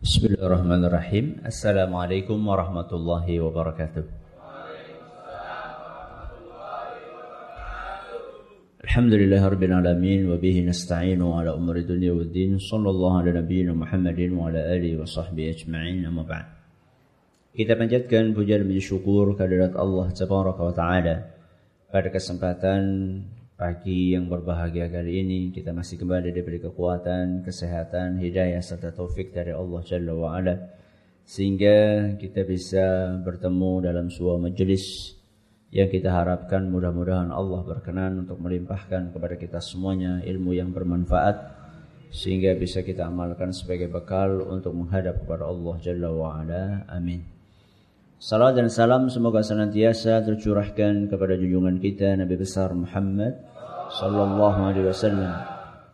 [0.00, 1.44] Bismillahirrahmanirrahim.
[1.44, 4.00] Assalamualaikum warahmatullahi wabarakatuh.
[8.80, 12.56] Alhamdulillah rabbil alamin wa bihi nasta'inu ala umuri dunya waddin.
[12.56, 16.08] Sallallahu ala nabiyyina Muhammadin wa ala alihi wa sahbihi ajma'in.
[16.08, 16.48] Amma ba'd.
[17.52, 21.28] Kita panjatkan puja dan syukur kehadirat Allah Tabaraka wa taala
[21.92, 22.80] pada kesempatan
[23.60, 29.52] pagi yang berbahagia kali ini kita masih kembali diberi kekuatan, kesehatan, hidayah serta taufik dari
[29.52, 30.56] Allah Jalla wa ala
[31.28, 35.12] sehingga kita bisa bertemu dalam sebuah majelis
[35.76, 41.60] yang kita harapkan mudah-mudahan Allah berkenan untuk melimpahkan kepada kita semuanya ilmu yang bermanfaat
[42.08, 46.88] sehingga bisa kita amalkan sebagai bekal untuk menghadap kepada Allah Jalla wa ala.
[46.88, 47.28] Amin.
[48.16, 53.49] Salam dan salam semoga senantiasa tercurahkan kepada junjungan kita Nabi besar Muhammad
[53.90, 55.34] sallallahu alaihi wasallam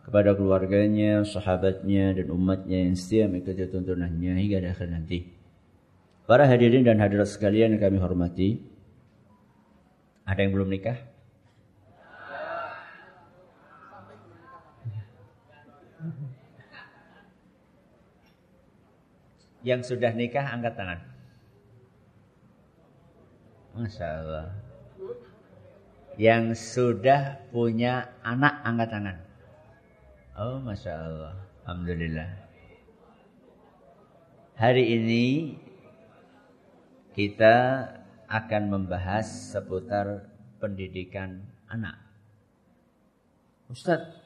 [0.07, 5.35] kepada keluarganya, sahabatnya dan umatnya yang setia mengikuti tuntunannya hingga akhir nanti.
[6.23, 8.59] Para hadirin dan hadirat sekalian yang kami hormati,
[10.23, 10.95] ada yang belum nikah?
[19.67, 20.99] Yang sudah nikah angkat tangan.
[23.75, 24.66] Masya Allah.
[26.17, 29.17] Yang sudah punya anak angkat tangan.
[30.33, 31.37] Oh, masya Allah.
[31.65, 32.29] Alhamdulillah.
[34.57, 35.25] Hari ini
[37.13, 37.85] kita
[38.25, 40.25] akan membahas seputar
[40.57, 42.01] pendidikan anak.
[43.69, 44.17] Ustadz,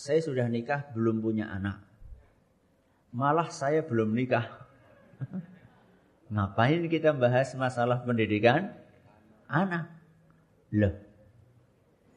[0.00, 1.84] saya sudah nikah belum punya anak.
[3.12, 4.48] Malah saya belum nikah.
[6.32, 8.72] Ngapain kita bahas masalah pendidikan
[9.50, 9.90] anak?
[10.70, 10.94] Loh,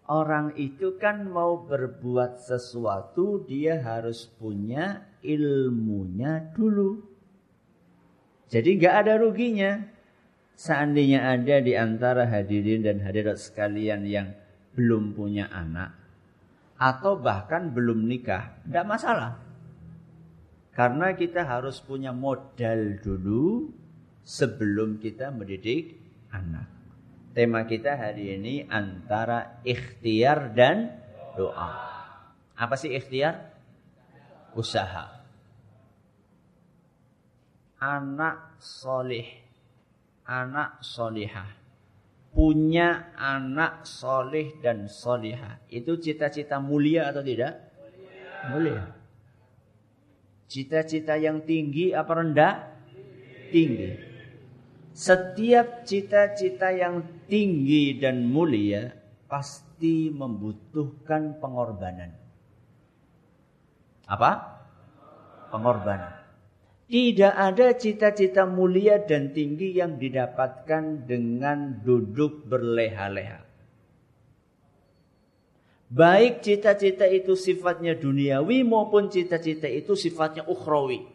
[0.08, 7.00] orang itu kan mau berbuat sesuatu dia harus punya ilmunya dulu.
[8.52, 9.72] Jadi nggak ada ruginya.
[10.54, 14.38] Seandainya ada di antara hadirin dan hadirat sekalian yang
[14.78, 16.03] belum punya anak
[16.78, 19.34] atau bahkan belum nikah, tidak masalah.
[20.74, 23.72] Karena kita harus punya modal dulu
[24.25, 25.96] sebelum kita mendidik
[26.34, 26.82] anak.
[27.33, 31.01] Tema kita hari ini antara ikhtiar dan
[31.33, 31.73] doa.
[32.53, 33.57] Apa sih ikhtiar?
[34.53, 35.25] Usaha.
[37.81, 39.25] Anak solih,
[40.29, 41.49] anak solihah.
[42.29, 45.57] Punya anak solih dan solihah.
[45.73, 47.57] Itu cita-cita mulia atau tidak?
[48.53, 48.94] Mulia.
[50.45, 52.53] Cita-cita yang tinggi apa rendah?
[53.50, 54.12] Tinggi.
[54.94, 58.94] Setiap cita-cita yang tinggi dan mulia
[59.26, 62.14] pasti membutuhkan pengorbanan.
[64.06, 64.31] Apa?
[65.50, 66.14] Pengorbanan.
[66.86, 73.42] Tidak ada cita-cita mulia dan tinggi yang didapatkan dengan duduk berleha-leha.
[75.90, 81.06] Baik cita-cita itu sifatnya duniawi maupun cita-cita itu sifatnya ukhrawi.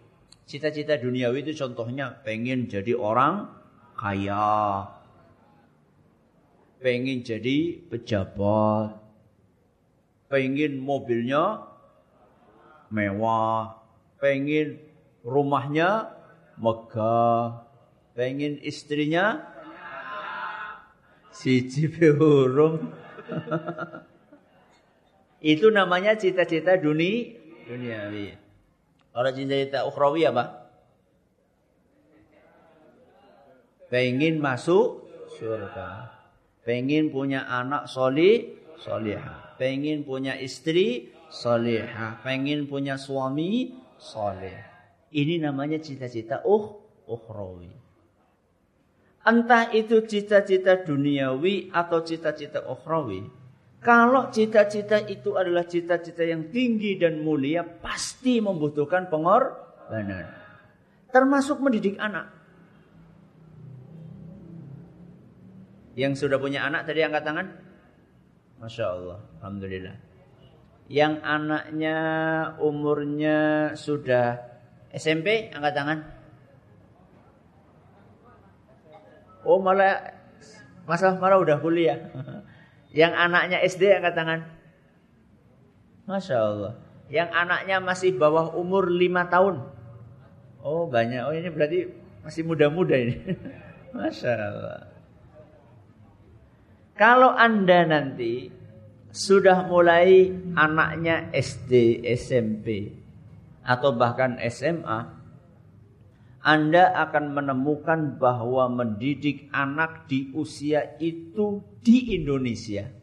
[0.50, 3.57] Cita-cita duniawi itu contohnya pengen jadi orang
[3.98, 4.86] kaya,
[6.78, 8.94] pengen jadi pejabat,
[10.30, 11.66] pengen mobilnya
[12.94, 13.82] mewah,
[14.22, 14.78] pengen
[15.26, 16.14] rumahnya
[16.54, 17.66] megah,
[18.14, 19.42] pengen istrinya
[21.34, 21.66] si
[22.14, 22.94] urung.
[25.38, 27.38] Itu namanya cita-cita dunia
[27.68, 28.34] duniawi.
[29.12, 30.67] Kalau cita-cita ukhrawi apa?
[33.88, 35.08] Pengen masuk
[35.40, 36.12] surga.
[36.64, 39.56] Pengen punya anak soli, solihah.
[39.56, 42.20] Pengen punya istri solihah.
[42.20, 44.68] Pengen punya suami soleh.
[45.08, 46.64] Ini namanya cita-cita uh,
[47.08, 47.72] ukhrawi.
[49.24, 53.24] Entah itu cita-cita duniawi atau cita-cita ukhrawi.
[53.80, 60.28] Kalau cita-cita itu adalah cita-cita yang tinggi dan mulia, pasti membutuhkan pengorbanan.
[61.08, 62.37] Termasuk mendidik anak.
[65.98, 67.46] Yang sudah punya anak tadi angkat tangan?
[68.62, 69.96] Masya Allah, Alhamdulillah.
[70.86, 71.98] Yang anaknya
[72.62, 73.38] umurnya
[73.74, 74.38] sudah
[74.94, 75.98] SMP, angkat tangan.
[79.42, 80.14] Oh malah
[80.86, 81.98] masa malah udah kuliah.
[82.94, 84.40] Yang anaknya SD angkat tangan.
[86.06, 86.72] Masya Allah.
[87.10, 89.54] Yang anaknya masih bawah umur 5 tahun.
[90.62, 91.26] Oh banyak.
[91.26, 91.90] Oh ini berarti
[92.22, 93.18] masih muda-muda ini.
[93.98, 94.87] Masya Allah.
[96.98, 98.50] Kalau Anda nanti
[99.14, 102.90] sudah mulai anaknya SD, SMP,
[103.62, 105.00] atau bahkan SMA,
[106.42, 112.98] Anda akan menemukan bahwa mendidik anak di usia itu di Indonesia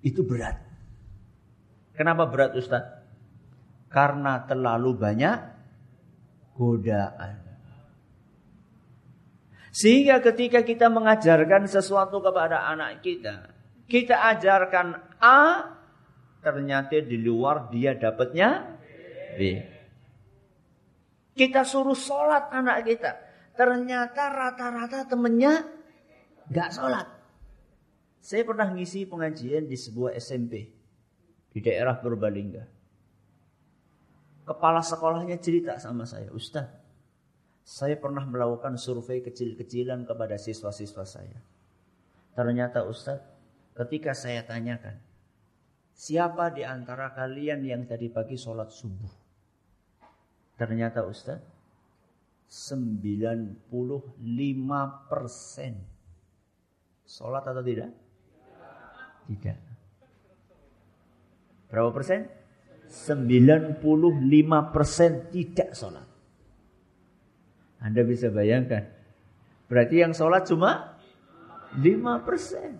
[0.00, 0.56] itu berat.
[1.96, 2.84] Kenapa berat Ustaz?
[3.92, 5.36] Karena terlalu banyak
[6.56, 7.49] godaan.
[9.70, 13.54] Sehingga ketika kita mengajarkan sesuatu kepada anak kita,
[13.86, 15.70] kita ajarkan A,
[16.42, 18.78] ternyata di luar dia dapatnya
[19.38, 19.40] B.
[21.34, 23.12] Kita suruh sholat anak kita.
[23.54, 25.62] Ternyata rata-rata temennya
[26.50, 27.06] gak sholat.
[28.20, 30.68] Saya pernah ngisi pengajian di sebuah SMP
[31.50, 32.64] di daerah Purbalingga.
[34.44, 36.66] Kepala sekolahnya cerita sama saya, Ustaz,
[37.70, 41.38] saya pernah melakukan survei kecil-kecilan kepada siswa-siswa saya.
[42.34, 43.22] Ternyata Ustaz,
[43.78, 44.98] ketika saya tanyakan,
[45.94, 49.14] siapa di antara kalian yang tadi pagi sholat subuh?
[50.58, 51.38] Ternyata Ustaz,
[52.50, 53.62] 95
[55.06, 55.78] persen.
[57.06, 57.94] Sholat atau tidak?
[59.30, 59.58] Tidak.
[61.70, 62.26] Berapa persen?
[62.90, 63.78] 95
[64.74, 66.09] persen tidak sholat.
[67.80, 68.86] Anda bisa bayangkan.
[69.66, 71.00] Berarti yang sholat cuma
[71.76, 72.76] 5 persen.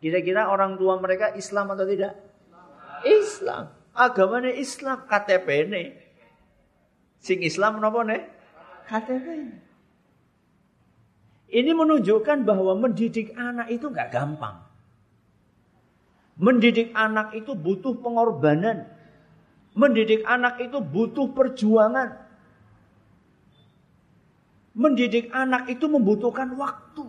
[0.00, 2.16] Kira-kira orang tua mereka Islam atau tidak?
[3.04, 5.84] Islam agamanya Islam, KTP ini.
[7.20, 8.22] Sing Islam napa nih?
[8.88, 9.26] KTP.
[11.50, 14.62] Ini menunjukkan bahwa mendidik anak itu nggak gampang.
[16.40, 18.88] Mendidik anak itu butuh pengorbanan.
[19.76, 22.29] Mendidik anak itu butuh perjuangan.
[24.70, 27.06] Mendidik anak itu membutuhkan waktu.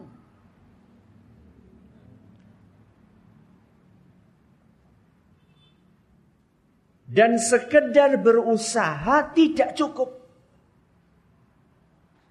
[7.12, 10.16] Dan sekedar berusaha tidak cukup.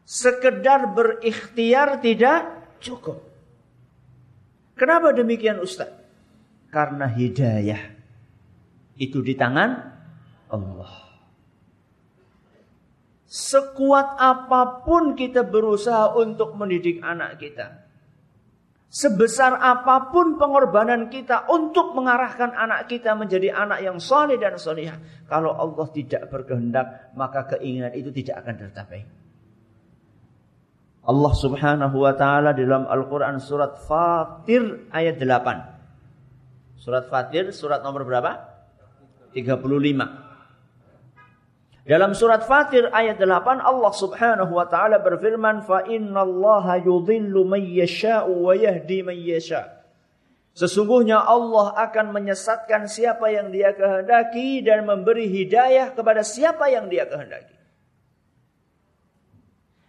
[0.09, 2.49] Sekedar berikhtiar tidak
[2.81, 3.21] cukup.
[4.75, 5.93] Kenapa demikian Ustaz?
[6.73, 7.93] Karena hidayah
[8.97, 9.71] itu di tangan
[10.49, 11.10] Allah.
[13.31, 17.87] Sekuat apa pun kita berusaha untuk mendidik anak kita.
[18.91, 24.99] Sebesar apa pun pengorbanan kita untuk mengarahkan anak kita menjadi anak yang soleh dan solehah.
[25.31, 29.07] Kalau Allah tidak berkehendak, maka keinginan itu tidak akan tercapai.
[31.07, 36.83] Allah subhanahu wa ta'ala dalam Al-Quran surat Fatir ayat 8.
[36.83, 38.43] Surat Fatir surat nomor berapa?
[39.31, 40.30] 35.
[41.81, 48.29] Dalam surat Fatir ayat 8 Allah Subhanahu wa taala berfirman fa innallaha yudhillu man yasha'u
[48.29, 49.81] wa yahdi man yasha'.
[50.53, 57.09] Sesungguhnya Allah akan menyesatkan siapa yang Dia kehendaki dan memberi hidayah kepada siapa yang Dia
[57.09, 57.57] kehendaki.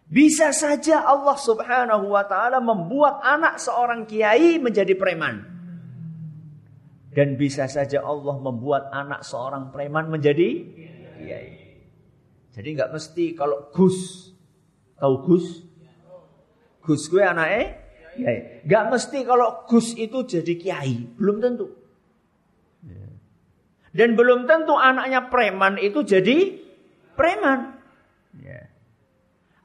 [0.08, 5.44] Bisa saja Allah Subhanahu wa taala membuat anak seorang kiai menjadi preman.
[7.12, 10.50] Dan bisa saja Allah membuat anak seorang preman menjadi
[11.20, 11.61] kiai.
[12.52, 14.32] Jadi nggak mesti kalau Gus,
[15.00, 15.46] tahu Gus?
[16.84, 17.80] Gus gue anaknya
[18.18, 18.38] kiai.
[18.68, 21.68] Nggak mesti kalau Gus itu jadi kiai, belum tentu.
[23.92, 26.60] Dan belum tentu anaknya preman itu jadi
[27.16, 27.76] preman.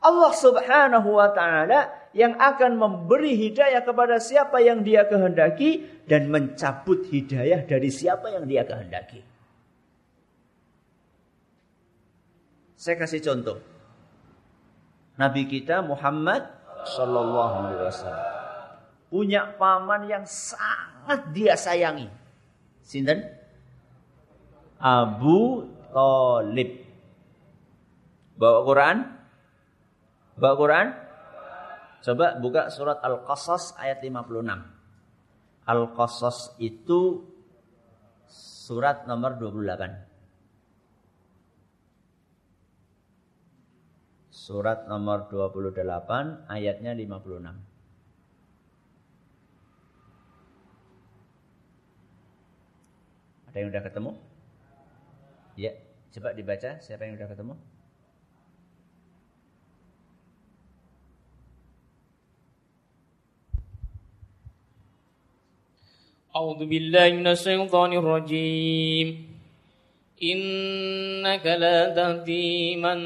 [0.03, 7.07] Allah subhanahu wa ta'ala yang akan memberi hidayah kepada siapa yang dia kehendaki dan mencabut
[7.11, 9.36] hidayah dari siapa yang dia kehendaki.
[12.87, 13.59] Saya kasih contoh.
[15.19, 16.47] Nabi kita Muhammad
[16.87, 18.27] Sallallahu Alaihi Wasallam
[19.11, 22.07] punya paman yang sangat dia sayangi.
[22.87, 23.27] Sinten?
[24.79, 26.87] Abu Talib.
[28.39, 28.97] Bawa Quran?
[30.39, 30.87] Bawa Quran?
[32.07, 35.67] Coba buka surat Al-Qasas ayat 56.
[35.67, 37.27] Al-Qasas itu
[38.31, 40.06] surat nomor 28.
[44.46, 47.72] Surat nomor 28 ayatnya 56.
[53.50, 54.12] Ada yang udah ketemu?
[55.58, 55.72] Ya,
[56.14, 57.56] coba dibaca siapa yang udah ketemu?
[66.32, 69.25] أعوذ بالله من الشيطان الرجيم
[70.22, 73.00] إنك لا تهدي من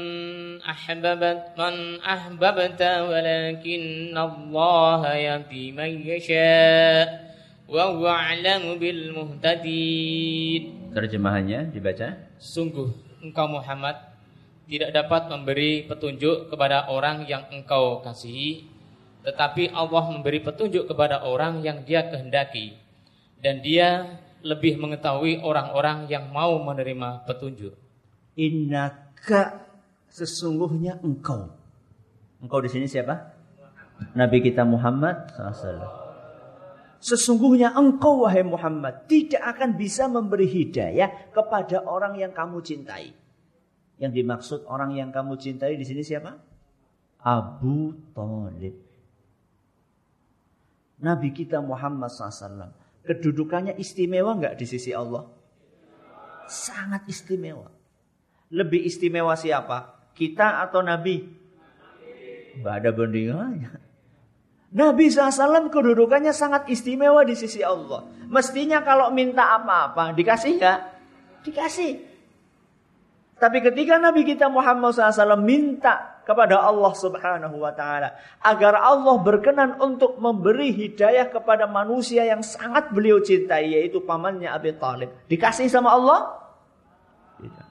[0.60, 7.08] أحببت من أحببت ولكن الله يهدي من يشاء
[7.72, 12.92] وهو أعلم بالمهتدين Terjemahannya dibaca Sungguh
[13.24, 13.96] engkau Muhammad
[14.68, 18.66] tidak dapat memberi petunjuk kepada orang yang engkau kasihi,
[19.22, 22.74] tetapi Allah memberi petunjuk kepada orang yang dia kehendaki.
[23.38, 27.73] Dan dia lebih mengetahui orang-orang yang mau menerima petunjuk.
[28.37, 29.65] Innaka
[30.09, 31.49] sesungguhnya engkau.
[32.41, 33.37] Engkau di sini siapa?
[34.17, 36.01] Nabi kita Muhammad SAW.
[37.01, 43.13] Sesungguhnya engkau wahai Muhammad tidak akan bisa memberi hidayah kepada orang yang kamu cintai.
[43.97, 46.33] Yang dimaksud orang yang kamu cintai di sini siapa?
[47.21, 48.73] Abu Talib.
[51.01, 52.80] Nabi kita Muhammad SAW.
[53.01, 55.25] Kedudukannya istimewa nggak di sisi Allah?
[56.45, 57.69] Sangat istimewa.
[58.51, 60.11] Lebih istimewa siapa?
[60.13, 61.23] Kita atau Nabi?
[62.59, 63.71] Nggak ada bandingannya.
[64.71, 68.07] Nabi SAW kedudukannya sangat istimewa di sisi Allah.
[68.31, 70.79] Mestinya kalau minta apa-apa, dikasih nggak?
[71.43, 71.91] Dikasih.
[73.35, 79.81] Tapi ketika Nabi kita Muhammad SAW minta kepada Allah Subhanahu wa taala agar Allah berkenan
[79.81, 85.09] untuk memberi hidayah kepada manusia yang sangat beliau cintai yaitu pamannya Abi Talib.
[85.25, 86.19] Dikasih sama Allah?
[87.41, 87.69] Tidak.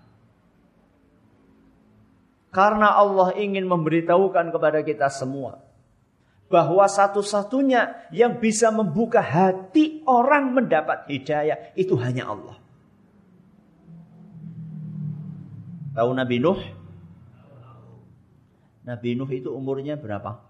[2.50, 5.62] Karena Allah ingin memberitahukan kepada kita semua
[6.50, 12.58] bahwa satu-satunya yang bisa membuka hati orang mendapat hidayah itu hanya Allah.
[15.94, 16.79] Tahu Nabi Nuh?
[18.84, 20.40] Nabi Nuh itu umurnya berapa?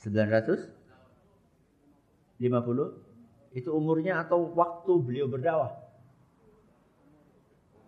[0.00, 0.60] Sembilan ratus
[2.40, 2.94] lima puluh
[3.56, 5.72] itu umurnya atau waktu beliau berdakwah?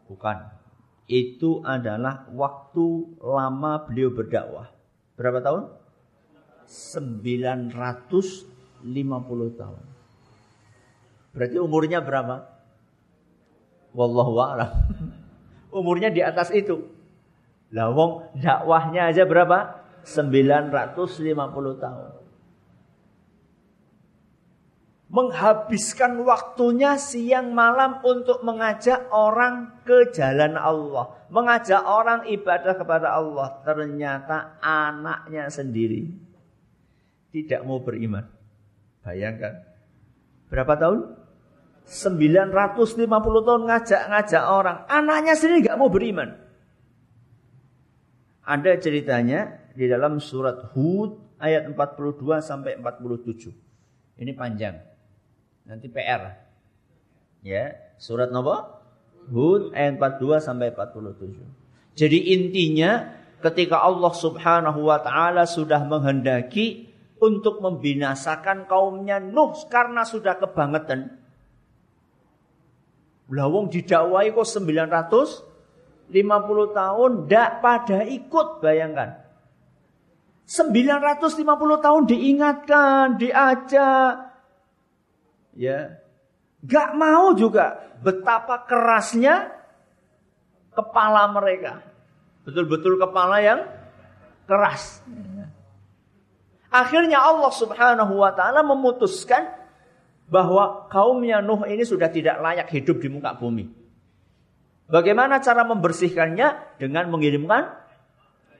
[0.08, 0.38] Bukan.
[1.08, 4.68] Itu adalah waktu lama beliau berdakwah.
[5.16, 5.64] Berapa tahun?
[6.68, 8.44] 950
[9.56, 9.84] tahun.
[11.32, 12.44] Berarti umurnya berapa?
[13.96, 14.72] Wallahu a'lam.
[15.78, 16.82] Umurnya di atas itu.
[17.70, 19.78] Lah wong dakwahnya aja berapa?
[20.02, 22.10] 950 tahun.
[25.08, 31.16] Menghabiskan waktunya siang malam untuk mengajak orang ke jalan Allah.
[31.32, 33.62] Mengajak orang ibadah kepada Allah.
[33.64, 36.28] Ternyata anaknya sendiri
[37.32, 38.24] tidak mau beriman.
[39.04, 39.64] Bayangkan.
[40.48, 41.00] Berapa tahun?
[41.88, 43.00] 950
[43.48, 44.84] tahun ngajak-ngajak orang.
[44.92, 46.36] Anaknya sendiri nggak mau beriman.
[48.44, 54.20] Ada ceritanya di dalam surat Hud ayat 42 sampai 47.
[54.20, 54.76] Ini panjang.
[55.64, 56.22] Nanti PR.
[57.40, 58.56] Ya, surat nopo?
[59.32, 61.96] Hud ayat 42 sampai 47.
[61.96, 70.38] Jadi intinya ketika Allah Subhanahu wa taala sudah menghendaki untuk membinasakan kaumnya Nuh karena sudah
[70.38, 71.17] kebangetan
[73.28, 76.12] Lawong didakwai kok 950
[76.72, 79.20] tahun ndak pada ikut bayangkan.
[80.48, 81.44] 950
[81.84, 84.32] tahun diingatkan, diajak.
[85.52, 86.00] Ya.
[86.64, 89.52] Gak mau juga betapa kerasnya
[90.72, 91.84] kepala mereka.
[92.48, 93.60] Betul-betul kepala yang
[94.48, 95.04] keras.
[96.72, 99.52] Akhirnya Allah Subhanahu wa taala memutuskan
[100.28, 103.68] bahwa kaumnya Nuh ini sudah tidak layak hidup di muka bumi.
[104.88, 106.80] Bagaimana cara membersihkannya?
[106.80, 107.76] Dengan mengirimkan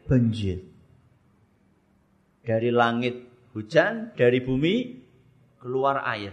[0.08, 0.64] banjir.
[2.44, 5.04] Dari langit hujan, dari bumi
[5.60, 6.32] keluar air.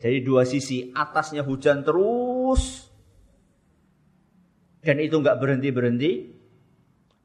[0.00, 2.88] Jadi dua sisi, atasnya hujan terus.
[4.84, 6.12] Dan itu nggak berhenti-berhenti.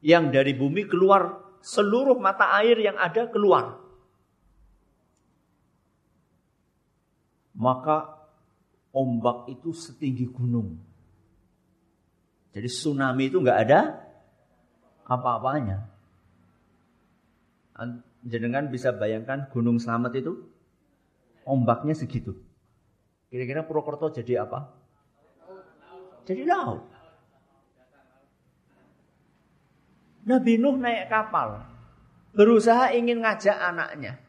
[0.00, 3.79] Yang dari bumi keluar seluruh mata air yang ada keluar.
[7.60, 8.16] Maka
[8.96, 10.80] ombak itu setinggi gunung.
[12.56, 13.80] Jadi tsunami itu nggak ada
[15.04, 15.84] apa-apanya.
[18.24, 20.44] Jenengan bisa bayangkan Gunung Slamet itu
[21.44, 22.36] ombaknya segitu.
[23.30, 24.72] Kira-kira Purwokerto jadi apa?
[26.26, 26.84] Jadi laut.
[30.26, 31.64] Nabi Nuh naik kapal.
[32.36, 34.20] Berusaha ingin ngajak anaknya.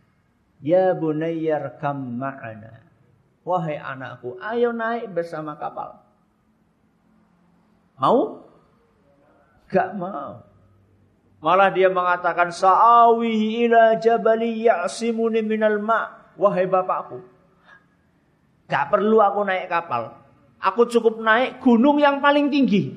[0.61, 2.80] Ya bunayyar kam ma'ana.
[3.41, 5.98] Wahai anakku, ayo naik bersama kapal.
[7.98, 8.45] Mau?
[9.65, 10.45] Gak mau.
[11.41, 16.29] Malah dia mengatakan sa'awi ila jabali ya'simuni minal ma.
[16.38, 17.25] Wahai bapakku.
[18.69, 20.21] Gak perlu aku naik kapal.
[20.62, 22.93] Aku cukup naik gunung yang paling tinggi.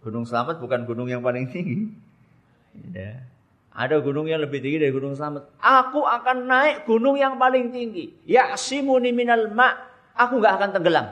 [0.00, 1.92] Gunung Selamat bukan gunung yang paling tinggi.
[2.96, 3.28] Ya.
[3.78, 5.54] Ada gunung yang lebih tinggi dari gunung Slamet.
[5.62, 8.10] Aku akan naik gunung yang paling tinggi.
[8.26, 9.70] Ya simuni minal ma.
[10.18, 11.06] Aku nggak akan tenggelam.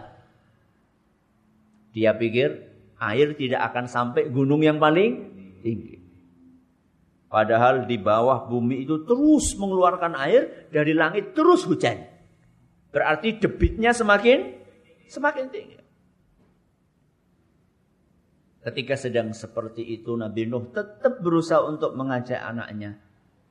[1.95, 2.67] Dia pikir
[2.99, 5.31] air tidak akan sampai gunung yang paling
[5.63, 6.03] tinggi.
[7.31, 12.03] Padahal di bawah bumi itu terus mengeluarkan air dari langit terus hujan.
[12.91, 14.59] Berarti debitnya semakin
[15.07, 15.86] semakin tinggi.
[18.67, 22.99] Ketika sedang seperti itu Nabi Nuh tetap berusaha untuk mengajak anaknya.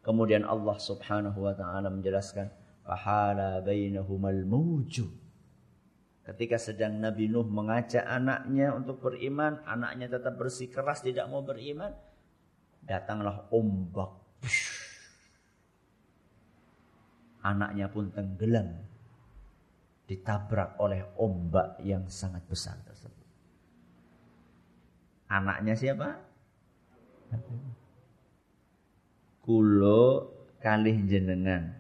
[0.04, 2.52] Kemudian Allah Subhanahu wa taala menjelaskan,
[2.84, 5.08] "Fahala bainahumal mawju."
[6.28, 11.96] Ketika sedang Nabi Nuh mengajak anaknya untuk beriman, anaknya tetap bersikeras tidak mau beriman,
[12.84, 14.20] datanglah ombak.
[17.40, 18.84] Anaknya pun tenggelam
[20.12, 23.25] ditabrak oleh ombak yang sangat besar tersebut.
[25.26, 26.22] Anaknya siapa?
[29.42, 31.74] Kulo kalih jenengan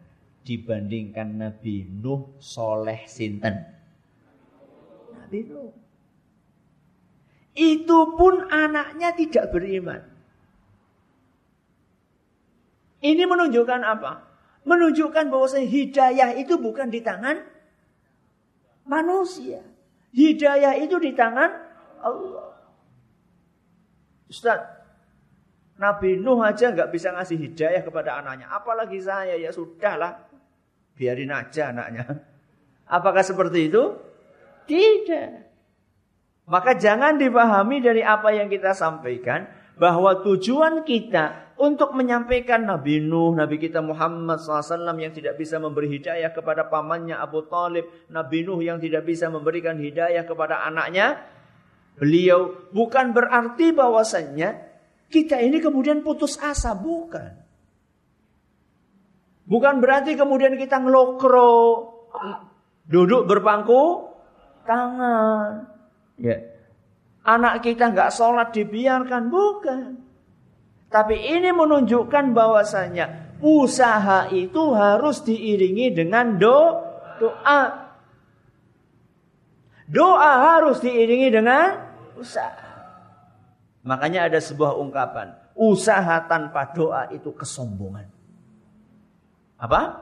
[0.45, 3.65] dibandingkan Nabi Nuh soleh sinten.
[5.13, 5.73] Nabi Nuh.
[7.55, 10.03] Itu pun anaknya tidak beriman.
[13.01, 14.13] Ini menunjukkan apa?
[14.65, 17.37] Menunjukkan bahwa hidayah itu bukan di tangan
[18.85, 19.61] manusia.
[20.13, 21.49] Hidayah itu di tangan
[22.01, 22.54] Allah.
[24.25, 24.59] Ustaz,
[25.75, 28.47] Nabi Nuh aja nggak bisa ngasih hidayah kepada anaknya.
[28.47, 30.23] Apalagi saya, ya sudahlah.
[30.95, 32.07] Biarin aja anaknya.
[32.87, 33.83] Apakah seperti itu?
[34.65, 35.29] Tidak.
[36.47, 39.45] Maka jangan dipahami dari apa yang kita sampaikan.
[39.75, 45.91] Bahwa tujuan kita untuk menyampaikan Nabi Nuh, Nabi kita Muhammad SAW yang tidak bisa memberi
[45.91, 47.83] hidayah kepada pamannya Abu Talib.
[48.07, 51.19] Nabi Nuh yang tidak bisa memberikan hidayah kepada anaknya
[51.95, 54.65] beliau bukan berarti bahwasannya
[55.09, 57.31] kita ini kemudian putus asa, bukan.
[59.45, 61.85] Bukan berarti kemudian kita ngelokro,
[62.89, 64.09] duduk berpangku
[64.65, 65.69] tangan.
[66.17, 66.41] Ya.
[67.25, 70.01] Anak kita nggak sholat dibiarkan, bukan.
[70.89, 76.81] Tapi ini menunjukkan bahwasanya usaha itu harus diiringi dengan do,
[77.21, 77.61] doa.
[79.85, 81.84] Doa harus diiringi dengan
[82.17, 82.75] usaha.
[83.85, 88.09] Makanya ada sebuah ungkapan, usaha tanpa doa itu kesombongan.
[89.61, 90.01] Apa?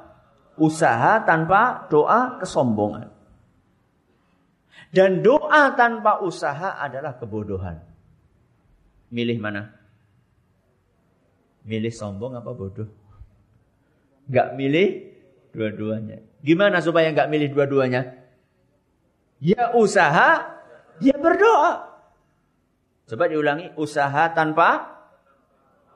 [0.55, 3.11] Usaha tanpa doa kesombongan.
[4.93, 7.81] Dan doa tanpa usaha adalah kebodohan.
[9.09, 9.73] Milih mana?
[11.65, 12.89] Milih sombong apa bodoh?
[14.29, 15.11] Gak milih
[15.51, 16.21] dua-duanya.
[16.43, 18.15] Gimana supaya gak milih dua-duanya?
[19.43, 20.59] Ya usaha,
[21.03, 21.92] ya berdoa.
[23.03, 24.95] Coba diulangi, usaha tanpa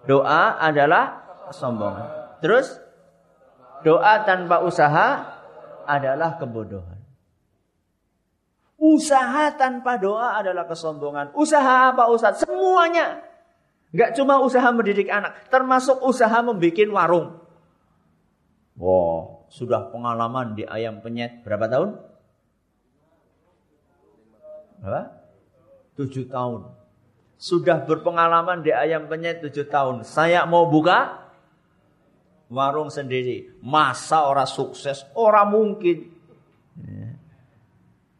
[0.04, 2.08] doa adalah kesombongan.
[2.44, 2.68] Terus
[3.88, 5.40] doa tanpa usaha
[5.88, 7.00] adalah kebodohan.
[8.78, 11.34] Usaha tanpa doa adalah kesombongan.
[11.34, 12.44] Usaha apa Ustaz?
[12.44, 13.24] Semuanya.
[13.96, 17.40] Gak cuma usaha mendidik anak, termasuk usaha membuat warung.
[18.78, 21.90] Wow, sudah pengalaman di ayam penyet berapa tahun?
[24.84, 25.02] Berapa?
[25.98, 26.77] Tujuh tahun
[27.38, 30.02] sudah berpengalaman di ayam penyet tujuh tahun.
[30.02, 31.30] Saya mau buka
[32.50, 33.62] warung sendiri.
[33.62, 35.06] Masa orang sukses?
[35.14, 35.98] Orang mungkin.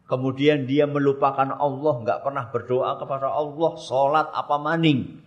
[0.08, 5.20] Kemudian dia melupakan Allah, nggak pernah berdoa kepada Allah, sholat apa maning.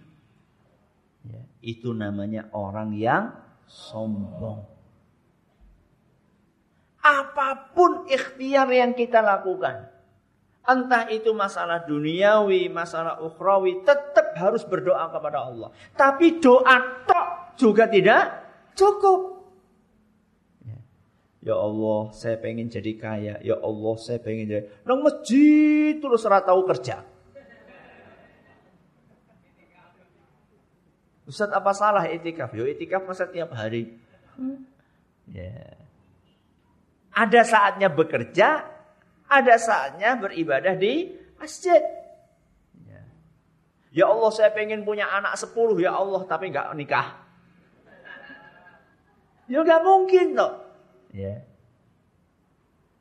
[1.21, 3.29] Ya, itu namanya orang yang
[3.69, 4.65] sombong.
[6.97, 9.90] Apa pun ikhtiar yang kita lakukan,
[10.61, 15.73] Entah itu masalah duniawi, masalah ukhrawi, tetap harus berdoa kepada Allah.
[15.97, 18.45] Tapi doa tok juga tidak
[18.77, 19.41] cukup.
[20.61, 20.77] Ya.
[21.49, 23.41] ya Allah, saya pengen jadi kaya.
[23.41, 24.69] Ya Allah, saya pengen jadi...
[24.85, 27.09] Nang masjid terus tahu kerja.
[31.25, 32.51] Ustaz apa salah itikaf?
[32.51, 33.95] Yo itikaf masa tiap hari.
[34.35, 34.67] Hmm.
[35.31, 35.79] Ya.
[37.11, 38.67] Ada saatnya bekerja,
[39.31, 41.79] ada saatnya beribadah di masjid.
[42.83, 43.01] Ya.
[43.95, 47.15] ya Allah saya pengen punya anak sepuluh ya Allah tapi nggak nikah.
[49.47, 50.53] Ya nggak mungkin toh.
[51.15, 51.47] Ya.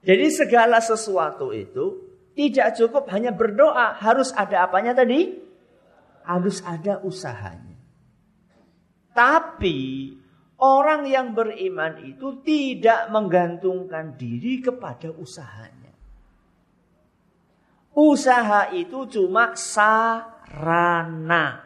[0.06, 5.36] Jadi segala sesuatu itu tidak cukup hanya berdoa, harus ada apanya tadi?
[6.24, 7.76] Harus ada usahanya.
[9.12, 10.14] Tapi
[10.56, 15.79] orang yang beriman itu tidak menggantungkan diri kepada usahanya.
[18.00, 21.60] Usaha itu cuma sarana.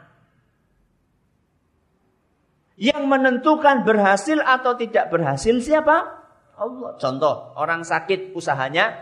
[2.74, 6.26] Yang menentukan berhasil atau tidak berhasil siapa?
[6.58, 6.98] Allah.
[6.98, 8.98] Contoh, orang sakit usahanya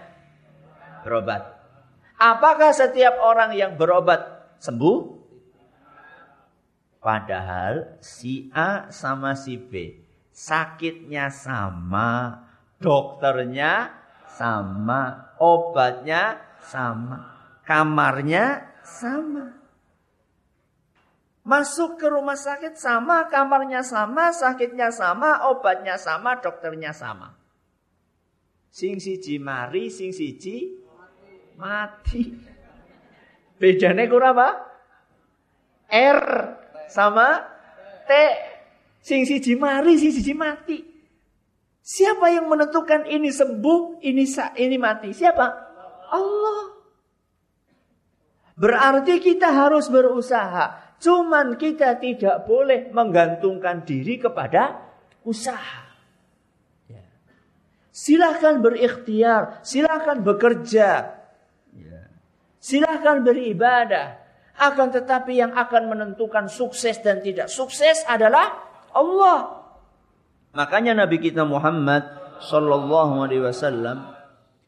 [1.08, 1.56] berobat.
[2.20, 5.24] Apakah setiap orang yang berobat sembuh?
[7.00, 12.40] Padahal si A sama si B sakitnya sama,
[12.80, 13.92] dokternya
[14.32, 17.18] sama, obatnya sama,
[17.66, 19.58] kamarnya sama.
[21.42, 27.34] Masuk ke rumah sakit sama, kamarnya sama, sakitnya sama, obatnya sama, dokternya sama.
[28.70, 30.78] Sing siji mari, sing siji
[31.58, 32.30] mati.
[33.58, 34.48] Bedanya kurang apa?
[35.90, 36.22] R
[36.88, 37.42] sama
[38.06, 38.10] T.
[39.02, 40.78] Sing siji mari, sing siji mati.
[41.82, 44.22] Siapa yang menentukan ini sembuh, ini
[44.62, 45.10] ini mati?
[45.10, 45.71] Siapa?
[46.12, 46.76] Allah.
[48.52, 50.94] Berarti kita harus berusaha.
[51.02, 54.78] Cuman kita tidak boleh menggantungkan diri kepada
[55.26, 55.82] usaha.
[56.86, 57.02] Ya.
[57.90, 61.18] Silahkan berikhtiar, silahkan bekerja,
[61.74, 62.00] ya.
[62.62, 64.22] silahkan beribadah.
[64.62, 68.62] Akan tetapi yang akan menentukan sukses dan tidak sukses adalah
[68.94, 69.64] Allah.
[70.54, 72.04] Makanya Nabi kita Muhammad
[72.46, 74.21] Sallallahu Alaihi Wasallam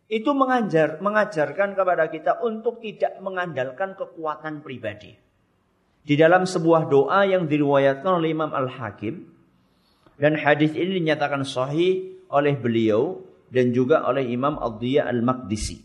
[0.08, 5.16] itu mengajar, mengajarkan kepada kita untuk tidak mengandalkan kekuatan pribadi.
[6.04, 9.24] Di dalam sebuah doa yang diriwayatkan oleh Imam Al-Hakim
[10.20, 15.80] dan hadis ini dinyatakan sahih oleh beliau dan juga oleh Imam Ad-Diya Al-Maqdisi.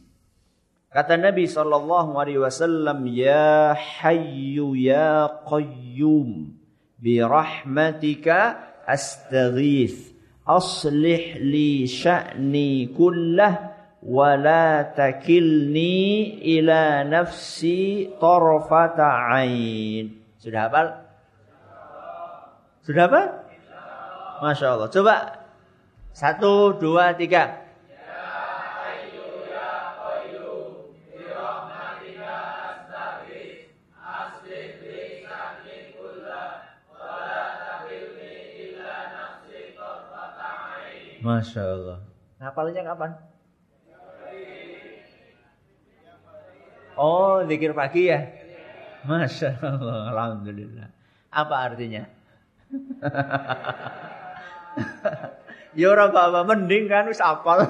[0.90, 6.50] Kata Nabi sallallahu alaihi wasallam, "Ya Hayyu ya Qayyum,
[6.98, 8.58] bi rahmatika
[8.90, 10.18] astaghith,
[10.50, 13.69] aslih li sya'ni kullah
[14.00, 20.20] wala takilni ila nafsi tarfata ain.
[20.40, 20.88] Sudah hafal?
[22.88, 23.22] Sudah apa?
[24.40, 24.90] Masya Allah.
[24.90, 25.16] Coba.
[26.16, 27.70] Satu, dua, tiga.
[41.20, 42.00] Masya Allah.
[42.40, 43.12] Hafalnya kapan?
[47.00, 48.28] Oh, zikir pagi ya?
[49.08, 50.92] Masya Allah, Alhamdulillah.
[51.32, 52.04] Apa artinya?
[55.80, 57.64] ya orang bapak mending kan wis apal.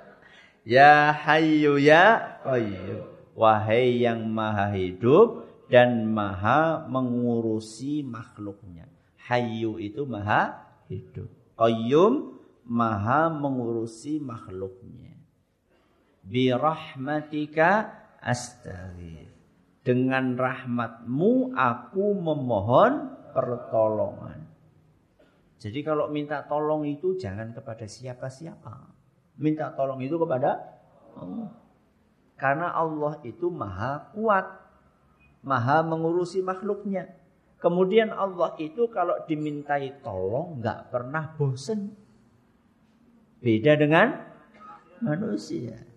[0.76, 3.08] ya hayyu ya qayyum.
[3.32, 8.84] Wahai yang maha hidup dan maha mengurusi makhluknya.
[9.32, 10.60] Hayyu itu maha
[10.92, 11.32] hidup.
[11.56, 12.36] Qayyum
[12.68, 15.16] maha mengurusi makhluknya.
[16.28, 19.30] Birahmatika astaghfir.
[19.82, 24.44] Dengan rahmatmu aku memohon pertolongan.
[25.58, 28.94] Jadi kalau minta tolong itu jangan kepada siapa-siapa.
[29.40, 30.78] Minta tolong itu kepada
[31.18, 31.50] Allah.
[32.38, 34.46] Karena Allah itu maha kuat.
[35.42, 37.10] Maha mengurusi makhluknya.
[37.58, 41.90] Kemudian Allah itu kalau dimintai tolong nggak pernah bosen.
[43.42, 44.14] Beda dengan
[45.02, 45.87] manusia.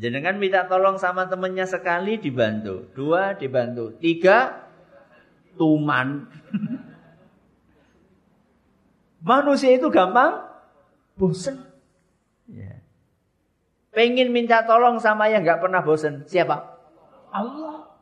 [0.00, 4.64] Jenengan minta tolong sama temennya sekali dibantu, dua dibantu, tiga
[5.60, 6.24] tuman.
[9.28, 10.40] Manusia itu gampang
[11.20, 11.60] bosen.
[12.48, 12.80] Ya.
[13.92, 16.24] Pengen minta tolong sama yang nggak pernah bosen.
[16.24, 16.56] Siapa?
[17.28, 17.92] Allah.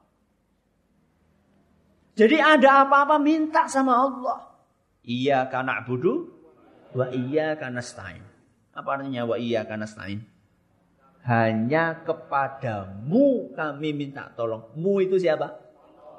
[2.15, 4.55] Jadi ada apa-apa minta sama Allah.
[5.03, 6.31] Iya karena budu,
[6.95, 8.23] wa iya karena stain.
[8.71, 10.38] Apa artinya wa iya karena stain?
[11.29, 14.73] Hanya kepadamu kami minta tolong.
[14.81, 15.53] Mu itu siapa?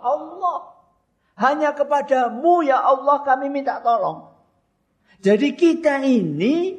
[0.05, 0.69] Allah.
[1.33, 4.29] Hanya kepadamu ya Allah kami minta tolong.
[5.17, 6.77] Jadi kita ini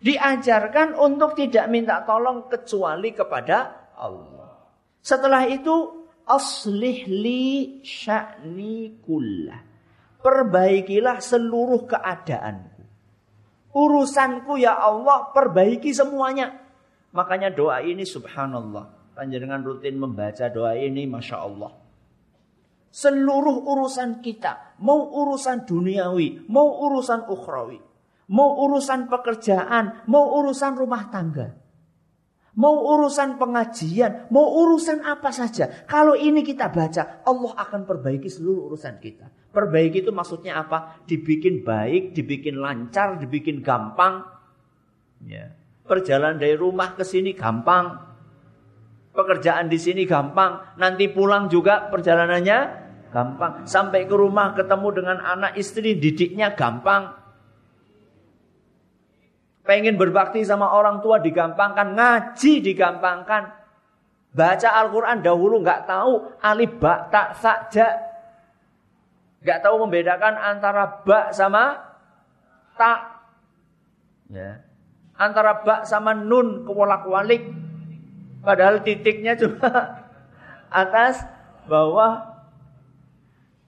[0.00, 4.72] diajarkan untuk tidak minta tolong kecuali kepada Allah.
[5.04, 9.60] Setelah itu aslih li sya'ni kullah.
[10.24, 12.82] Perbaikilah seluruh keadaanku.
[13.76, 16.61] Urusanku ya Allah perbaiki semuanya.
[17.12, 19.12] Makanya doa ini subhanallah.
[19.12, 21.72] Panjenengan rutin membaca doa ini Masya Allah.
[22.92, 24.76] Seluruh urusan kita.
[24.80, 26.48] Mau urusan duniawi.
[26.48, 27.80] Mau urusan ukhrawi.
[28.32, 30.08] Mau urusan pekerjaan.
[30.08, 31.62] Mau urusan rumah tangga.
[32.52, 35.88] Mau urusan pengajian, mau urusan apa saja.
[35.88, 39.32] Kalau ini kita baca, Allah akan perbaiki seluruh urusan kita.
[39.48, 41.00] Perbaiki itu maksudnya apa?
[41.08, 44.28] Dibikin baik, dibikin lancar, dibikin gampang.
[45.24, 45.56] Ya.
[45.82, 47.98] Perjalanan dari rumah ke sini gampang.
[49.12, 50.78] Pekerjaan di sini gampang.
[50.78, 52.58] Nanti pulang juga perjalanannya
[53.12, 53.68] gampang.
[53.68, 57.12] Sampai ke rumah ketemu dengan anak istri, didiknya gampang.
[59.62, 63.62] Pengen berbakti sama orang tua digampangkan, ngaji digampangkan.
[64.32, 68.00] Baca Al-Quran dahulu nggak tahu alif ba tak saja.
[69.44, 71.78] Nggak tahu membedakan antara ba sama
[72.80, 73.00] tak.
[74.32, 74.64] Ya.
[75.22, 77.46] Antara ba sama nun kewalak-walik.
[78.42, 79.70] Padahal titiknya cuma
[80.82, 81.22] atas,
[81.70, 82.42] bawah.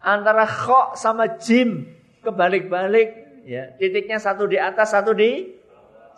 [0.02, 1.86] Antara kho sama jim
[2.26, 3.22] kebalik-balik.
[3.46, 5.54] Ya, titiknya satu di atas, satu di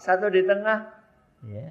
[0.00, 0.78] satu di tengah.
[1.48, 1.68] Ya.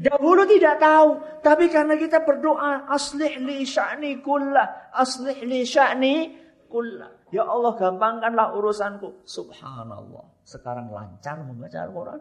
[0.00, 6.14] Dahulu tidak tahu, tapi karena kita berdoa, aslih li sya'ni kullah, aslih li sya'ni
[6.72, 7.28] kullah.
[7.28, 9.28] Ya Allah gampangkanlah urusanku.
[9.28, 10.24] Subhanallah.
[10.50, 12.20] Sekarang lancar membaca Al-Quran.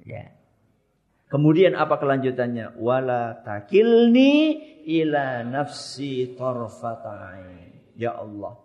[0.00, 0.32] Ya.
[1.28, 2.80] Kemudian apa kelanjutannya?
[2.80, 4.56] Wala takilni
[4.88, 7.92] ila nafsi tarfata'in.
[8.00, 8.64] Ya Allah.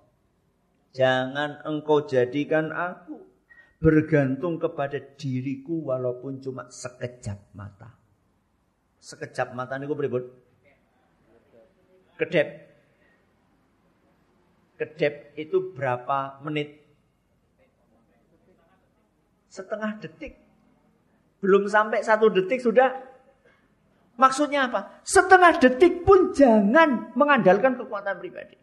[0.95, 3.19] Jangan engkau jadikan aku
[3.83, 7.99] bergantung kepada diriku walaupun cuma sekejap mata.
[9.03, 10.23] Sekejap mata niku pripun?
[12.15, 12.47] Kedep.
[14.79, 16.88] Kedep itu berapa menit?
[19.49, 20.37] Setengah detik.
[21.41, 22.93] Belum sampai satu detik sudah.
[24.19, 25.01] Maksudnya apa?
[25.01, 28.59] Setengah detik pun jangan mengandalkan kekuatan pribadi.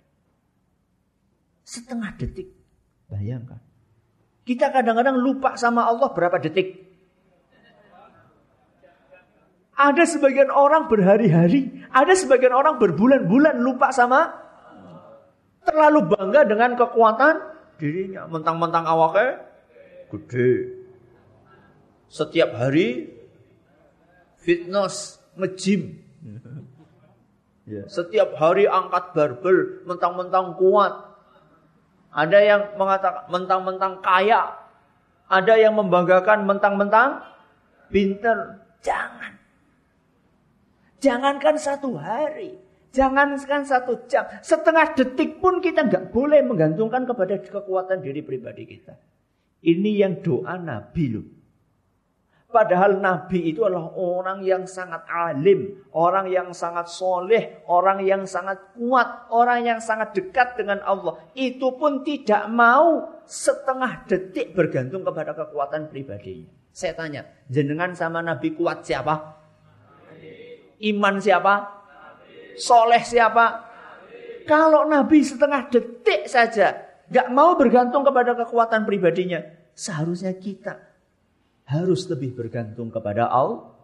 [1.66, 2.52] Setengah detik.
[3.10, 3.58] Bayangkan.
[4.46, 6.86] Kita kadang-kadang lupa sama Allah berapa detik.
[9.76, 14.32] Ada sebagian orang berhari-hari, ada sebagian orang berbulan-bulan lupa sama
[15.66, 17.34] terlalu bangga dengan kekuatan
[17.76, 18.24] dirinya.
[18.30, 19.44] Mentang-mentang awaknya
[20.08, 20.75] gede.
[22.06, 23.10] Setiap hari
[24.40, 25.98] fitness, ngejim.
[27.66, 27.82] Ya.
[27.90, 30.94] Setiap hari angkat barbel, mentang-mentang kuat.
[32.14, 34.54] Ada yang mengatakan mentang-mentang kaya.
[35.26, 37.26] Ada yang membanggakan mentang-mentang
[37.90, 38.62] pinter.
[38.80, 39.34] Jangan.
[41.02, 42.56] Jangankan satu hari.
[42.94, 44.24] Jangankan satu jam.
[44.40, 48.96] Setengah detik pun kita nggak boleh menggantungkan kepada kekuatan diri pribadi kita.
[49.60, 51.35] Ini yang doa Nabi loh.
[52.46, 58.70] Padahal Nabi itu adalah orang yang sangat alim, orang yang sangat soleh, orang yang sangat
[58.78, 61.18] kuat, orang yang sangat dekat dengan Allah.
[61.34, 66.46] Itu pun tidak mau setengah detik bergantung kepada kekuatan pribadinya.
[66.70, 69.42] Saya tanya, jenengan sama Nabi kuat siapa?
[70.86, 71.82] Iman siapa?
[72.54, 73.66] Soleh siapa?
[74.46, 76.78] Kalau Nabi setengah detik saja
[77.10, 79.42] gak mau bergantung kepada kekuatan pribadinya,
[79.74, 80.85] seharusnya kita
[81.66, 83.74] harus lebih bergantung kepada Allah.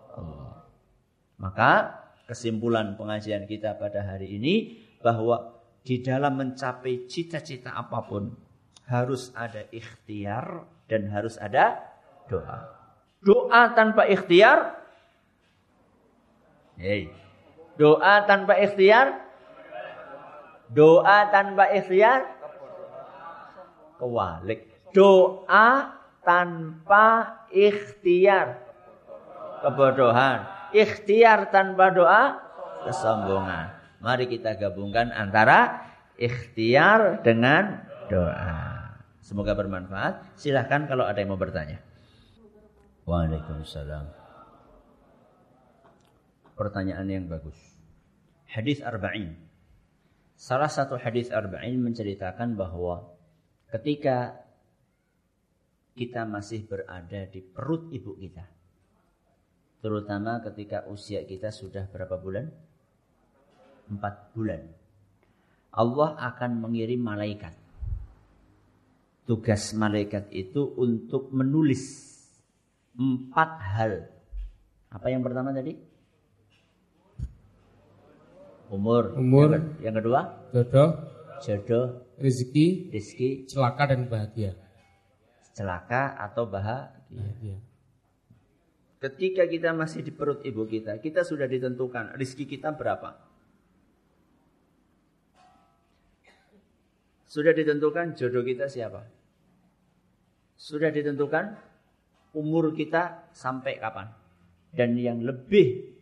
[1.42, 1.98] Maka
[2.30, 4.54] kesimpulan pengajian kita pada hari ini
[5.02, 8.30] bahwa di dalam mencapai cita-cita apa pun
[8.86, 11.82] harus ada ikhtiar dan harus ada
[12.30, 12.70] doa.
[13.22, 14.78] Doa tanpa ikhtiar
[16.78, 17.10] hey.
[17.74, 19.32] Doa tanpa ikhtiar
[20.72, 22.24] Doa tanpa ikhtiar
[24.00, 24.72] kewalik.
[24.96, 25.92] Doa
[26.24, 28.58] tanpa ikhtiar
[29.62, 30.48] kebodohan.
[30.72, 32.40] Ikhtiar tanpa doa
[32.88, 33.76] kesombongan.
[34.02, 35.86] Mari kita gabungkan antara
[36.18, 38.82] ikhtiar dengan doa.
[39.22, 40.34] Semoga bermanfaat.
[40.34, 41.78] Silahkan kalau ada yang mau bertanya.
[43.06, 44.10] Waalaikumsalam.
[46.58, 47.56] Pertanyaan yang bagus.
[48.50, 49.38] Hadis arba'in.
[50.34, 53.14] Salah satu hadis arba'in menceritakan bahwa
[53.70, 54.41] ketika
[55.92, 58.44] kita masih berada di perut ibu kita.
[59.83, 62.48] Terutama ketika usia kita sudah berapa bulan?
[63.90, 64.62] Empat bulan.
[65.72, 67.52] Allah akan mengirim malaikat.
[69.26, 72.14] Tugas malaikat itu untuk menulis
[72.96, 73.92] empat hal.
[74.92, 75.76] Apa yang pertama tadi?
[78.72, 79.18] Umur.
[79.20, 79.48] Umur.
[79.52, 80.20] Yang, yang kedua?
[80.55, 80.90] Jodoh.
[81.44, 81.85] Jodoh.
[82.16, 82.92] Rezeki.
[82.92, 83.28] Rezeki.
[83.50, 84.62] Celaka dan bahagia
[85.52, 87.60] celaka atau bahagia.
[89.02, 93.18] Ketika kita masih di perut ibu kita, kita sudah ditentukan rizki kita berapa.
[97.26, 99.08] Sudah ditentukan jodoh kita siapa.
[100.54, 101.56] Sudah ditentukan
[102.36, 104.12] umur kita sampai kapan.
[104.72, 105.92] Dan yang lebih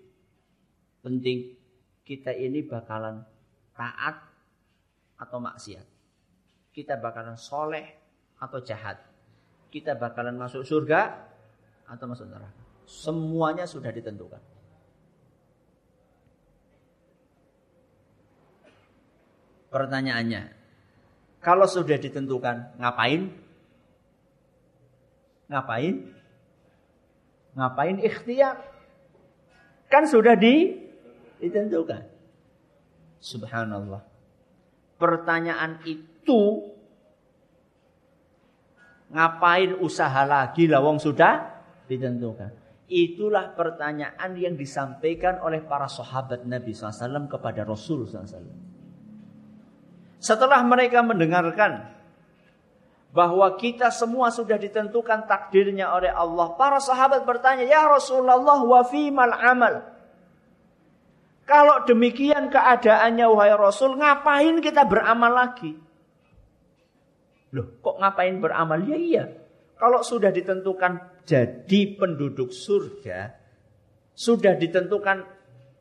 [1.01, 1.57] penting,
[2.05, 3.25] kita ini bakalan
[3.73, 4.21] taat
[5.17, 5.87] atau maksiat.
[6.71, 7.87] Kita bakalan soleh
[8.37, 9.10] atau jahat
[9.71, 11.31] kita bakalan masuk surga
[11.87, 12.61] atau masuk neraka.
[12.91, 14.43] Semuanya sudah ditentukan.
[19.71, 20.51] Pertanyaannya,
[21.39, 23.31] kalau sudah ditentukan, ngapain?
[25.47, 25.95] Ngapain?
[27.55, 28.59] Ngapain ikhtiar?
[29.87, 30.75] Kan sudah di,
[31.39, 32.03] ditentukan.
[33.23, 34.03] Subhanallah.
[34.99, 36.70] Pertanyaan itu
[39.11, 42.51] ngapain usaha lagi lawang sudah ditentukan.
[42.91, 48.51] Itulah pertanyaan yang disampaikan oleh para sahabat Nabi SAW kepada Rasul SAW.
[50.19, 51.87] Setelah mereka mendengarkan
[53.15, 59.35] bahwa kita semua sudah ditentukan takdirnya oleh Allah, para sahabat bertanya, "Ya Rasulullah, wa fimal
[59.35, 59.75] amal?"
[61.47, 65.75] Kalau demikian keadaannya wahai Rasul, ngapain kita beramal lagi?
[67.51, 68.79] Loh, kok ngapain beramal?
[68.87, 69.25] Ya iya.
[69.75, 73.33] Kalau sudah ditentukan jadi penduduk surga,
[74.13, 75.25] sudah ditentukan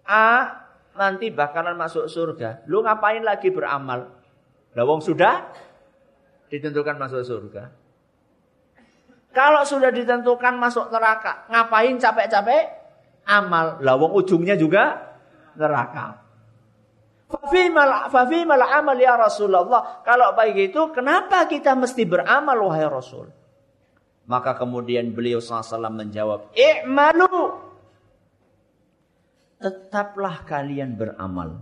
[0.09, 0.49] A
[0.97, 2.65] nanti bakalan masuk surga.
[2.65, 4.09] Lu ngapain lagi beramal?
[4.73, 5.53] Lah wong sudah
[6.49, 7.69] ditentukan masuk surga.
[9.29, 12.63] Kalau sudah ditentukan masuk neraka, ngapain capek-capek
[13.29, 13.77] amal?
[13.85, 15.13] Lah wong ujungnya juga
[15.53, 16.18] neraka.
[17.29, 20.01] Fafimal amal ya Rasulullah.
[20.01, 23.29] Kalau baik itu, kenapa kita mesti beramal wahai Rasul?
[24.25, 27.69] Maka kemudian beliau SAW menjawab, I'malu.
[29.61, 31.61] Tetaplah kalian beramal.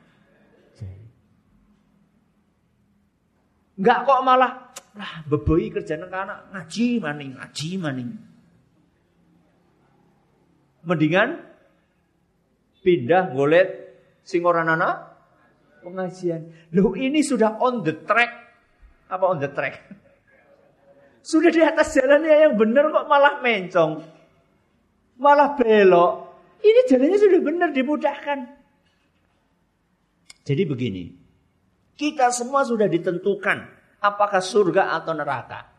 [3.78, 8.10] Enggak kok malah lah beboi kerja anak ngaji maning, ngaji maning.
[10.88, 11.43] Mendingan
[12.80, 13.67] pindah golet
[14.23, 14.95] sing ora anak
[15.84, 16.71] pengajian.
[16.71, 18.32] Loh ini sudah on the track.
[19.12, 19.84] Apa on the track?
[21.28, 24.00] Sudah di atas jalannya yang benar kok malah mencong
[25.21, 26.13] malah belok.
[26.58, 28.39] Ini jalannya sudah benar dimudahkan.
[30.47, 31.06] Jadi begini,
[32.00, 33.67] kita semua sudah ditentukan
[34.02, 35.77] apakah surga atau neraka.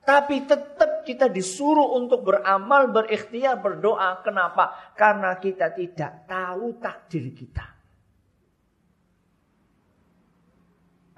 [0.00, 4.24] Tapi tetap kita disuruh untuk beramal, berikhtiar, berdoa.
[4.24, 4.94] Kenapa?
[4.96, 7.66] Karena kita tidak tahu takdir kita.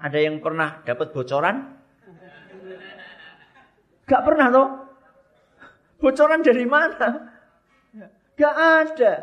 [0.03, 1.79] Ada yang pernah dapat bocoran?
[4.03, 4.69] Gak pernah toh?
[6.03, 7.31] Bocoran dari mana?
[8.35, 9.13] Gak ada.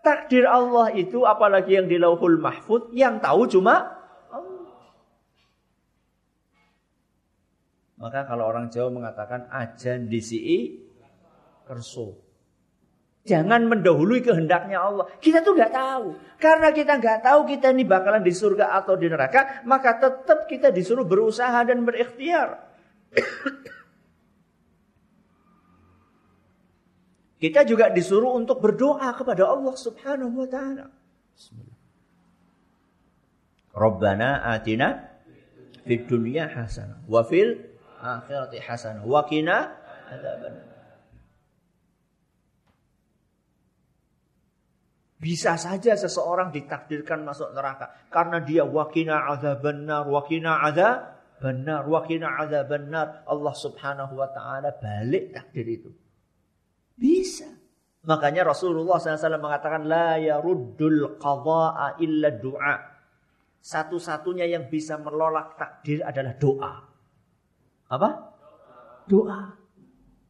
[0.00, 4.00] Takdir Allah itu apalagi yang di lauhul mahfud yang tahu cuma
[4.32, 4.80] Allah.
[8.00, 10.72] Maka kalau orang Jawa mengatakan ajan disi
[11.68, 12.16] kerso.
[13.28, 15.04] Jangan mendahului kehendaknya Allah.
[15.20, 16.16] Kita tuh nggak tahu.
[16.40, 20.72] Karena kita nggak tahu kita ini bakalan di surga atau di neraka, maka tetap kita
[20.72, 22.72] disuruh berusaha dan berikhtiar.
[27.40, 30.92] Kita juga disuruh untuk berdoa kepada Allah Subhanahu wa taala.
[33.72, 35.08] Rabbana atina
[35.88, 37.69] fid dunya hasanah wa fil
[38.00, 39.76] akhirati hasanah wa qina
[40.08, 40.70] adzaban.
[45.20, 49.20] Bisa saja seseorang ditakdirkan masuk neraka karena dia wakina
[49.60, 53.28] benar, wakina ada benar, wakina benar.
[53.28, 55.92] Allah Subhanahu wa taala balik takdir itu.
[56.96, 57.52] Bisa.
[58.00, 62.76] Makanya Rasulullah SAW mengatakan la yaruddul qadha'a illa du'a.
[63.60, 66.89] Satu-satunya yang bisa menolak takdir adalah doa.
[67.90, 68.30] Apa?
[69.10, 69.58] Doa.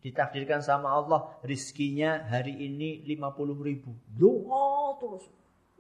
[0.00, 3.92] Ditakdirkan sama Allah rizkinya hari ini 50 ribu.
[4.08, 5.28] Doa terus.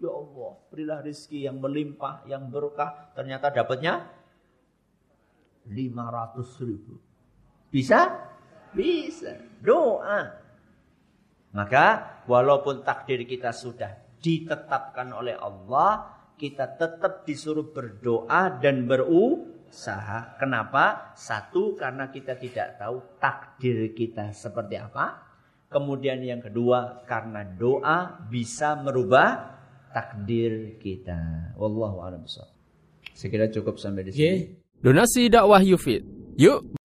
[0.00, 3.12] Ya Allah, berilah rizki yang melimpah, yang berkah.
[3.16, 4.08] Ternyata dapatnya
[5.68, 7.00] 500 ribu.
[7.68, 8.08] Bisa?
[8.72, 9.36] Bisa.
[9.60, 10.36] Doa.
[11.52, 11.86] Maka
[12.24, 18.88] walaupun takdir kita sudah ditetapkan oleh Allah, kita tetap disuruh berdoa dan
[19.70, 20.34] berusaha.
[20.36, 21.14] Kenapa?
[21.14, 25.30] Satu, karena kita tidak tahu takdir kita seperti apa.
[25.70, 29.54] Kemudian yang kedua, karena doa bisa merubah
[29.94, 31.54] takdir kita.
[31.54, 34.38] Wallahu a'lam Saya kira cukup sampai di sini.
[34.82, 36.02] Donasi dakwah Yufid.
[36.34, 36.79] Yuk